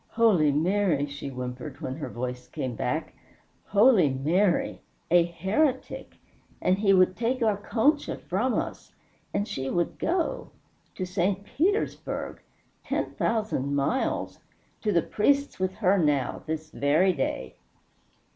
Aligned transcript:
"Holy 0.13 0.51
Mary!" 0.51 1.05
she 1.05 1.27
whimpered, 1.29 1.79
when 1.79 1.95
her 1.97 2.09
voice 2.09 2.47
came 2.47 2.73
back. 2.73 3.13
"Holy 3.65 4.09
Mary! 4.09 4.81
A 5.11 5.25
heretic! 5.25 6.15
And 6.59 6.79
he 6.79 6.91
would 6.91 7.15
take 7.15 7.43
our 7.43 7.55
Concha 7.55 8.17
from 8.17 8.55
us! 8.55 8.95
And 9.31 9.47
she 9.47 9.69
would 9.69 9.99
go! 9.99 10.49
To 10.95 11.05
St. 11.05 11.43
Petersburg! 11.43 12.41
Ten 12.83 13.11
thousand 13.11 13.75
miles! 13.75 14.39
To 14.81 14.91
the 14.91 15.03
priests 15.03 15.59
with 15.59 15.73
her 15.75 15.99
now 15.99 16.41
this 16.47 16.71
very 16.71 17.13
day!" 17.13 17.57